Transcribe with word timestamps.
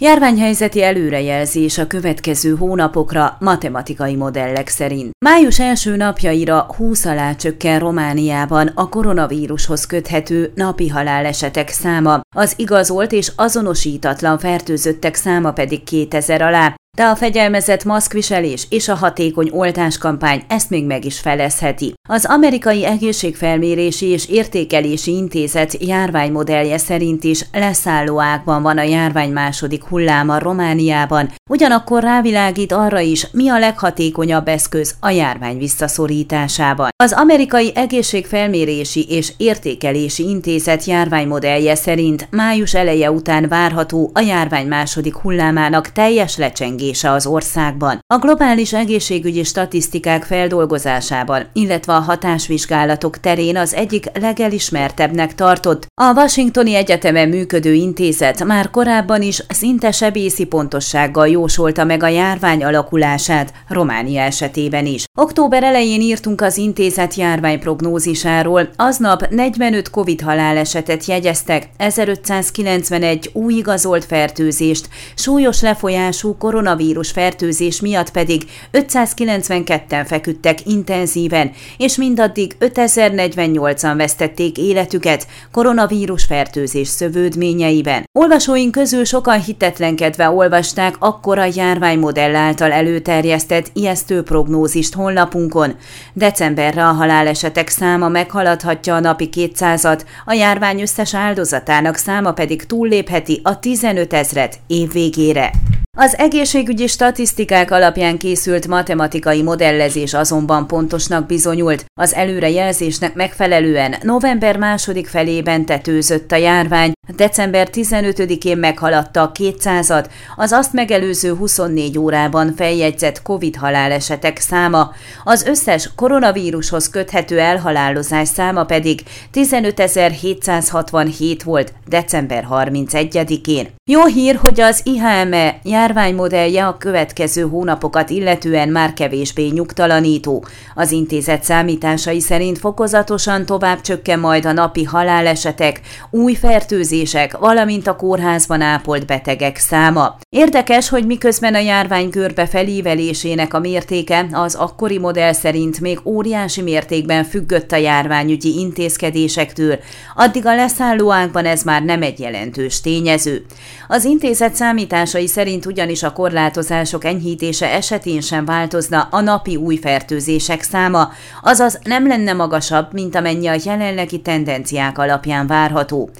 Járványhelyzeti 0.00 0.82
előrejelzés 0.82 1.78
a 1.78 1.86
következő 1.86 2.56
hónapokra 2.56 3.36
matematikai 3.40 4.16
modellek 4.16 4.68
szerint. 4.68 5.10
Május 5.24 5.60
első 5.60 5.96
napjaira 5.96 6.66
20 6.76 7.04
alá 7.04 7.34
csökken 7.34 7.78
Romániában 7.78 8.66
a 8.74 8.88
koronavírushoz 8.88 9.86
köthető 9.86 10.52
napi 10.54 10.88
halálesetek 10.88 11.68
száma, 11.68 12.20
az 12.36 12.54
igazolt 12.56 13.12
és 13.12 13.32
azonosítatlan 13.36 14.38
fertőzöttek 14.38 15.14
száma 15.14 15.52
pedig 15.52 15.82
2000 15.82 16.42
alá, 16.42 16.74
de 16.94 17.04
a 17.04 17.16
fegyelmezett 17.16 17.84
maszkviselés 17.84 18.66
és 18.70 18.88
a 18.88 18.94
hatékony 18.94 19.50
oltáskampány 19.52 20.42
ezt 20.48 20.70
még 20.70 20.86
meg 20.86 21.04
is 21.04 21.20
felezheti. 21.20 21.92
Az 22.08 22.24
amerikai 22.24 22.86
egészségfelmérési 22.86 24.06
és 24.06 24.28
értékelési 24.28 25.16
intézet 25.16 25.82
járványmodellje 25.82 26.78
szerint 26.78 27.24
is 27.24 27.46
leszálló 27.52 28.20
ágban 28.20 28.62
van 28.62 28.78
a 28.78 28.82
járvány 28.82 29.30
második 29.30 29.84
hulláma 29.84 30.38
Romániában, 30.38 31.30
ugyanakkor 31.50 32.02
rávilágít 32.02 32.72
arra 32.72 33.00
is, 33.00 33.26
mi 33.32 33.48
a 33.48 33.58
leghatékonyabb 33.58 34.48
eszköz 34.48 34.94
a 35.00 35.10
járvány 35.10 35.58
visszaszorításában. 35.58 36.88
Az 36.96 37.12
amerikai 37.12 37.72
egészségfelmérési 37.74 39.06
és 39.08 39.32
értékelési 39.36 40.28
intézet 40.28 40.84
járványmodellje 40.84 41.74
szerint 41.74 42.28
május 42.30 42.74
eleje 42.74 43.10
után 43.10 43.48
várható 43.48 44.10
a 44.14 44.20
járvány 44.20 44.66
második 44.66 45.14
hullámának 45.14 45.92
teljes 45.92 46.36
lecsengés 46.36 46.82
csökkengése 46.84 47.10
az 47.10 47.26
országban. 47.26 47.98
A 48.06 48.18
globális 48.18 48.72
egészségügyi 48.72 49.42
statisztikák 49.42 50.22
feldolgozásában, 50.22 51.46
illetve 51.52 51.94
a 51.94 51.98
hatásvizsgálatok 51.98 53.18
terén 53.20 53.56
az 53.56 53.74
egyik 53.74 54.06
legelismertebbnek 54.20 55.34
tartott. 55.34 55.86
A 56.00 56.12
Washingtoni 56.14 56.74
Egyetemen 56.74 57.28
működő 57.28 57.72
intézet 57.72 58.44
már 58.44 58.70
korábban 58.70 59.22
is 59.22 59.42
szinte 59.48 59.90
sebészi 59.90 60.44
pontossággal 60.44 61.28
jósolta 61.28 61.84
meg 61.84 62.02
a 62.02 62.08
járvány 62.08 62.64
alakulását, 62.64 63.52
Románia 63.68 64.22
esetében 64.22 64.86
is. 64.86 65.04
Október 65.18 65.62
elején 65.62 66.00
írtunk 66.00 66.40
az 66.40 66.56
intézet 66.56 67.14
járványprognózisáról, 67.14 68.68
aznap 68.76 69.28
45 69.30 69.90
COVID 69.90 70.20
halálesetet 70.20 71.04
jegyeztek, 71.04 71.68
1591 71.76 73.30
új 73.32 73.54
igazolt 73.54 74.04
fertőzést, 74.04 74.88
súlyos 75.14 75.60
lefolyású 75.60 76.36
koronavírus 76.36 76.73
koronavírus 76.74 77.10
fertőzés 77.10 77.80
miatt 77.80 78.10
pedig 78.10 78.42
592-en 78.72 80.04
feküdtek 80.06 80.66
intenzíven, 80.66 81.50
és 81.76 81.96
mindaddig 81.96 82.56
5048-an 82.60 83.94
vesztették 83.96 84.58
életüket 84.58 85.26
koronavírus 85.52 86.24
fertőzés 86.24 86.88
szövődményeiben. 86.88 88.04
Olvasóink 88.12 88.72
közül 88.72 89.04
sokan 89.04 89.42
hitetlenkedve 89.42 90.30
olvasták 90.30 90.94
akkora 90.98 91.48
járványmodell 91.54 92.34
által 92.34 92.72
előterjesztett 92.72 93.70
ijesztő 93.72 94.22
prognózist 94.22 94.94
honlapunkon. 94.94 95.74
Decemberre 96.12 96.86
a 96.86 96.92
halálesetek 96.92 97.68
száma 97.68 98.08
meghaladhatja 98.08 98.94
a 98.94 99.00
napi 99.00 99.28
200-at, 99.32 100.00
a 100.24 100.32
járvány 100.32 100.80
összes 100.80 101.14
áldozatának 101.14 101.96
száma 101.96 102.32
pedig 102.32 102.66
túllépheti 102.66 103.40
a 103.42 103.58
15 103.58 104.12
ezret 104.12 104.58
év 104.66 104.92
végére. 104.92 105.52
Az 105.96 106.18
egészségügyi 106.18 106.86
statisztikák 106.86 107.70
alapján 107.70 108.18
készült 108.18 108.66
matematikai 108.66 109.42
modellezés 109.42 110.14
azonban 110.14 110.66
pontosnak 110.66 111.26
bizonyult. 111.26 111.84
Az 112.00 112.14
előrejelzésnek 112.14 113.14
megfelelően 113.14 113.94
november 114.02 114.56
második 114.56 115.06
felében 115.06 115.64
tetőzött 115.64 116.32
a 116.32 116.36
járvány, 116.36 116.92
december 117.16 117.68
15-én 117.72 118.56
meghaladta 118.56 119.22
a 119.22 119.32
200-at, 119.32 120.06
az 120.36 120.52
azt 120.52 120.72
megelőző 120.72 121.34
24 121.34 121.98
órában 121.98 122.54
feljegyzett 122.56 123.22
COVID 123.22 123.56
halálesetek 123.56 124.38
száma, 124.38 124.92
az 125.24 125.46
összes 125.46 125.90
koronavírushoz 125.96 126.88
köthető 126.88 127.38
elhalálozás 127.38 128.28
száma 128.28 128.64
pedig 128.64 129.02
15.767 129.34 131.40
volt 131.44 131.72
december 131.88 132.46
31-én. 132.50 133.68
Jó 133.90 134.04
hír, 134.04 134.38
hogy 134.42 134.60
az 134.60 134.80
IHME 134.84 135.58
járványmodellje 135.84 136.66
a 136.66 136.76
következő 136.76 137.42
hónapokat 137.42 138.10
illetően 138.10 138.68
már 138.68 138.92
kevésbé 138.92 139.46
nyugtalanító. 139.46 140.44
Az 140.74 140.90
intézet 140.90 141.44
számításai 141.44 142.20
szerint 142.20 142.58
fokozatosan 142.58 143.46
tovább 143.46 143.80
csökken 143.80 144.18
majd 144.18 144.46
a 144.46 144.52
napi 144.52 144.84
halálesetek, 144.84 145.80
új 146.10 146.34
fertőzések, 146.34 147.38
valamint 147.38 147.86
a 147.86 147.96
kórházban 147.96 148.60
ápolt 148.60 149.06
betegek 149.06 149.56
száma. 149.56 150.16
Érdekes, 150.28 150.88
hogy 150.88 151.06
miközben 151.06 151.54
a 151.54 151.58
járvány 151.58 152.10
körbe 152.10 152.46
felívelésének 152.46 153.54
a 153.54 153.58
mértéke 153.58 154.26
az 154.32 154.54
akkori 154.54 154.98
modell 154.98 155.32
szerint 155.32 155.80
még 155.80 156.00
óriási 156.04 156.62
mértékben 156.62 157.24
függött 157.24 157.72
a 157.72 157.76
járványügyi 157.76 158.58
intézkedésektől, 158.58 159.78
addig 160.16 160.46
a 160.46 160.54
leszállóánkban 160.54 161.44
ez 161.44 161.62
már 161.62 161.82
nem 161.82 162.02
egy 162.02 162.20
jelentős 162.20 162.80
tényező. 162.80 163.44
Az 163.88 164.04
intézet 164.04 164.54
számításai 164.54 165.26
szerint 165.26 165.66
ugyanis 165.74 166.02
a 166.02 166.12
korlátozások 166.12 167.04
enyhítése 167.04 167.72
esetén 167.72 168.20
sem 168.20 168.44
változna 168.44 169.08
a 169.10 169.20
napi 169.20 169.56
új 169.56 169.76
fertőzések 169.76 170.62
száma, 170.62 171.12
azaz 171.42 171.78
nem 171.84 172.06
lenne 172.06 172.32
magasabb, 172.32 172.92
mint 172.92 173.14
amennyi 173.14 173.46
a 173.46 173.56
jelenlegi 173.64 174.20
tendenciák 174.20 174.98
alapján 174.98 175.46
várható. 175.46 176.10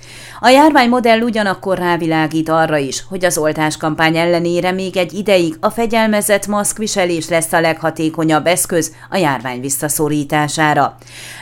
A 0.41 0.48
járványmodell 0.48 1.20
ugyanakkor 1.20 1.78
rávilágít 1.78 2.48
arra 2.48 2.76
is, 2.76 3.04
hogy 3.09 3.25
az 3.25 3.38
oltáskampány 3.38 4.16
ellenére 4.16 4.72
még 4.72 4.97
egy 4.97 5.12
ideig 5.12 5.56
a 5.60 5.71
fegyelmezett 5.71 6.47
maszkviselés 6.47 7.28
lesz 7.28 7.53
a 7.53 7.60
leghatékonyabb 7.60 8.47
eszköz 8.47 8.92
a 9.10 9.16
járvány 9.16 9.60
visszaszorítására. 9.60 10.97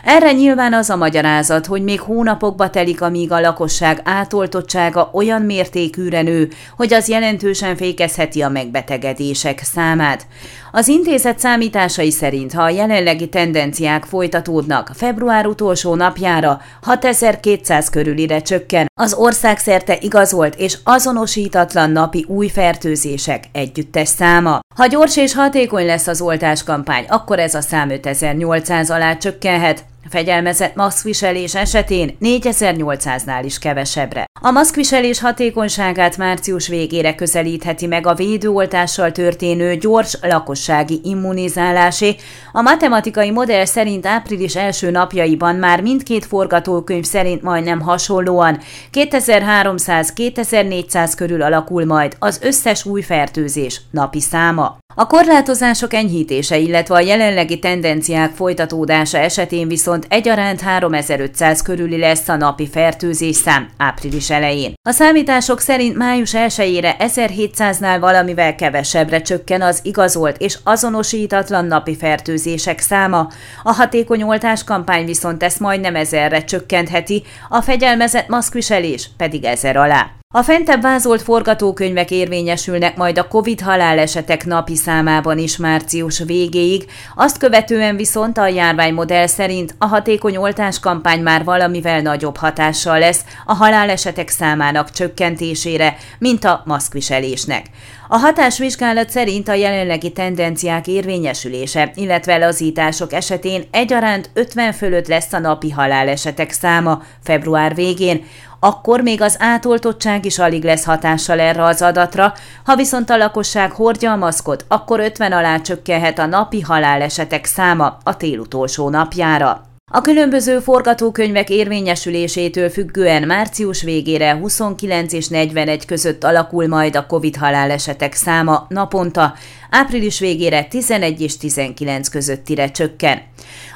Erre 0.04 0.32
nyilván 0.32 0.74
az 0.74 0.90
a 0.90 0.96
magyarázat, 0.96 1.66
hogy 1.66 1.82
még 1.82 2.00
hónapokba 2.00 2.70
telik, 2.70 3.02
amíg 3.02 3.32
a 3.32 3.40
lakosság 3.40 4.00
átoltottsága 4.04 5.10
olyan 5.12 5.42
mértékűre 5.42 6.22
nő, 6.22 6.48
hogy 6.76 6.92
az 6.92 7.08
jelentősen 7.08 7.76
fékezheti 7.76 8.00
a 8.42 8.48
megbetegedések 8.48 9.60
számát. 9.62 10.26
Az 10.72 10.88
intézet 10.88 11.38
számításai 11.38 12.10
szerint, 12.10 12.52
ha 12.52 12.62
a 12.62 12.68
jelenlegi 12.68 13.28
tendenciák 13.28 14.04
folytatódnak, 14.04 14.90
február 14.94 15.46
utolsó 15.46 15.94
napjára 15.94 16.60
6200 16.82 17.90
körülire 17.90 18.40
csökken 18.40 18.86
az 19.00 19.14
országszerte 19.14 19.98
igazolt 20.00 20.54
és 20.54 20.78
azonosítatlan 20.84 21.90
napi 21.90 22.24
új 22.28 22.48
fertőzések 22.48 23.44
együttes 23.52 24.08
száma. 24.08 24.60
Ha 24.74 24.86
gyors 24.86 25.16
és 25.16 25.34
hatékony 25.34 25.86
lesz 25.86 26.06
az 26.06 26.20
oltáskampány, 26.20 27.04
akkor 27.08 27.38
ez 27.38 27.54
a 27.54 27.60
szám 27.60 27.90
5800 27.90 28.90
alá 28.90 29.16
csökkenhet, 29.16 29.84
Fegyelmezett 30.12 30.74
maszkviselés 30.74 31.54
esetén 31.54 32.16
4800-nál 32.20 33.40
is 33.44 33.58
kevesebbre. 33.58 34.24
A 34.40 34.50
maszkviselés 34.50 35.20
hatékonyságát 35.20 36.16
március 36.16 36.68
végére 36.68 37.14
közelítheti 37.14 37.86
meg 37.86 38.06
a 38.06 38.14
védőoltással 38.14 39.12
történő 39.12 39.76
gyors 39.76 40.18
lakossági 40.22 41.00
immunizálásé. 41.02 42.16
A 42.52 42.60
matematikai 42.60 43.30
modell 43.30 43.64
szerint 43.64 44.06
április 44.06 44.56
első 44.56 44.90
napjaiban 44.90 45.56
már 45.56 45.82
mindkét 45.82 46.24
forgatókönyv 46.24 47.04
szerint 47.04 47.42
majdnem 47.42 47.80
hasonlóan 47.80 48.58
2300-2400 48.92 51.12
körül 51.16 51.42
alakul 51.42 51.84
majd 51.84 52.16
az 52.18 52.40
összes 52.42 52.84
új 52.84 53.02
fertőzés 53.02 53.80
napi 53.90 54.20
száma. 54.20 54.78
A 54.94 55.06
korlátozások 55.06 55.94
enyhítése, 55.94 56.58
illetve 56.58 56.94
a 56.94 57.00
jelenlegi 57.00 57.58
tendenciák 57.58 58.34
folytatódása 58.34 59.18
esetén 59.18 59.68
viszont 59.68 60.06
egyaránt 60.08 60.60
3500 60.60 61.62
körüli 61.62 61.98
lesz 61.98 62.28
a 62.28 62.36
napi 62.36 62.68
fertőzés 62.68 63.36
szám 63.36 63.68
április 63.76 64.30
elején. 64.30 64.72
A 64.88 64.90
számítások 64.90 65.60
szerint 65.60 65.96
május 65.96 66.30
1-ére 66.34 66.94
1700-nál 66.98 67.96
valamivel 68.00 68.54
kevesebbre 68.54 69.20
csökken 69.20 69.62
az 69.62 69.80
igazolt 69.82 70.36
és 70.38 70.58
azonosítatlan 70.64 71.64
napi 71.64 71.96
fertőzések 71.96 72.80
száma, 72.80 73.28
a 73.62 73.72
hatékony 73.72 74.22
oltáskampány 74.22 75.04
viszont 75.04 75.42
ezt 75.42 75.60
majdnem 75.60 75.96
ezerre 75.96 76.44
csökkentheti, 76.44 77.22
a 77.48 77.60
fegyelmezett 77.60 78.28
maszkviselés 78.28 79.10
pedig 79.16 79.44
ezer 79.44 79.76
alá. 79.76 80.21
A 80.34 80.42
fentebb 80.42 80.82
vázolt 80.82 81.22
forgatókönyvek 81.22 82.10
érvényesülnek 82.10 82.96
majd 82.96 83.18
a 83.18 83.28
COVID 83.28 83.60
halálesetek 83.60 84.44
napi 84.44 84.76
számában 84.76 85.38
is 85.38 85.56
március 85.56 86.18
végéig, 86.18 86.84
azt 87.16 87.38
követően 87.38 87.96
viszont 87.96 88.38
a 88.38 88.46
járványmodell 88.46 89.26
szerint 89.26 89.74
a 89.78 89.86
hatékony 89.86 90.36
oltáskampány 90.36 91.20
már 91.20 91.44
valamivel 91.44 92.00
nagyobb 92.00 92.36
hatással 92.36 92.98
lesz 92.98 93.24
a 93.46 93.54
halálesetek 93.54 94.28
számának 94.28 94.90
csökkentésére, 94.90 95.96
mint 96.18 96.44
a 96.44 96.62
maszkviselésnek. 96.66 97.66
A 98.08 98.16
hatásvizsgálat 98.16 99.10
szerint 99.10 99.48
a 99.48 99.54
jelenlegi 99.54 100.12
tendenciák 100.12 100.86
érvényesülése, 100.86 101.90
illetve 101.94 102.36
lazítások 102.36 103.12
esetén 103.12 103.64
egyaránt 103.70 104.30
50 104.34 104.72
fölött 104.72 105.06
lesz 105.06 105.32
a 105.32 105.38
napi 105.38 105.70
halálesetek 105.70 106.50
száma 106.50 107.02
február 107.22 107.74
végén, 107.74 108.24
Akkor 108.64 109.00
még 109.00 109.20
az 109.20 109.36
átoltottság 109.38 110.24
is 110.24 110.38
alig 110.38 110.64
lesz 110.64 110.84
hatással 110.84 111.40
erre 111.40 111.64
az 111.64 111.82
adatra, 111.82 112.32
ha 112.64 112.76
viszont 112.76 113.10
a 113.10 113.16
lakosság 113.16 113.72
hordja 113.72 114.12
a 114.12 114.16
maszkot, 114.16 114.64
akkor 114.68 115.00
50 115.00 115.32
alá 115.32 115.60
csökkenhet 115.60 116.18
a 116.18 116.26
napi 116.26 116.60
halálesetek 116.60 117.44
száma 117.44 117.98
a 118.02 118.16
tél 118.16 118.38
utolsó 118.38 118.88
napjára. 118.88 119.62
A 119.92 120.00
különböző 120.00 120.58
forgatókönyvek 120.58 121.50
érvényesülésétől 121.50 122.70
függően 122.70 123.22
március 123.22 123.82
végére 123.82 124.34
29 124.34 125.12
és 125.12 125.28
41 125.28 125.84
között 125.86 126.24
alakul 126.24 126.66
majd 126.66 126.96
a 126.96 127.06
COVID 127.06 127.36
halálesetek 127.36 128.14
száma 128.14 128.66
naponta, 128.68 129.34
április 129.72 130.18
végére 130.18 130.64
11 130.64 131.20
és 131.20 131.36
19 131.36 132.08
közöttire 132.08 132.70
csökken. 132.70 133.22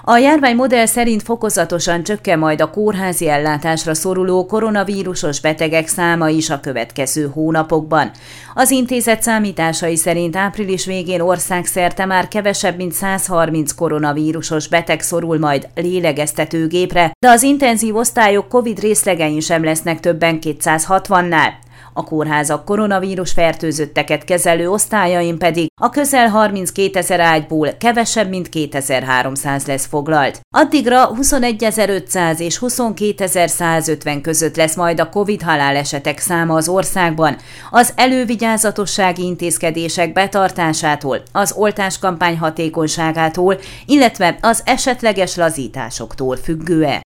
A 0.04 0.16
járvány 0.16 0.54
modell 0.54 0.87
szerint 0.87 1.22
fokozatosan 1.22 2.02
csökken 2.02 2.38
majd 2.38 2.60
a 2.60 2.70
kórházi 2.70 3.28
ellátásra 3.28 3.94
szoruló 3.94 4.46
koronavírusos 4.46 5.40
betegek 5.40 5.88
száma 5.88 6.28
is 6.28 6.50
a 6.50 6.60
következő 6.60 7.31
hónapokban. 7.32 8.10
Az 8.54 8.70
intézet 8.70 9.22
számításai 9.22 9.96
szerint 9.96 10.37
április 10.37 10.84
végén 10.84 11.20
országszerte 11.20 12.04
már 12.04 12.28
kevesebb, 12.28 12.76
mint 12.76 12.92
130 12.92 13.72
koronavírusos 13.72 14.69
beteg 14.69 15.00
szorul 15.00 15.38
majd 15.38 15.69
lélegeztetőgépre, 15.75 17.12
de 17.19 17.28
az 17.28 17.42
intenzív 17.42 17.96
osztályok 17.96 18.49
COVID 18.49 18.78
részlegein 18.78 19.40
sem 19.40 19.64
lesznek 19.64 20.00
többen 20.00 20.38
260-nál. 20.42 21.65
A 21.93 22.05
kórházak 22.05 22.64
koronavírus 22.64 23.32
fertőzötteket 23.32 24.25
kezelő 24.25 24.70
osztályain 24.70 25.38
pedig 25.38 25.67
a 25.81 25.90
közel 25.90 26.28
32 26.28 26.99
ezer 26.99 27.20
ágyból 27.20 27.69
kevesebb, 27.78 28.28
mint 28.28 28.49
2300 28.49 29.67
lesz 29.67 29.87
foglalt. 29.87 30.40
Addigra 30.56 31.11
21.500 31.20 32.38
és 32.38 32.58
22.150 32.61 34.19
között 34.23 34.56
lesz 34.56 34.76
majd 34.76 35.00
a 35.00 35.08
COVID 35.08 35.43
halálesetek 35.43 36.19
száma 36.19 36.55
az 36.55 36.69
országban. 36.69 37.37
Az 37.70 37.93
elővigyázatossági 37.96 39.23
intézkedések 39.23 40.12
betartásától, 40.12 41.23
az 41.32 41.52
oltáskampány 41.56 42.38
hatékonyságától, 42.38 43.58
illetve 43.87 44.38
az 44.40 44.62
esetleges 44.64 45.37
lazításoktól 45.37 46.37
függően. 46.37 47.05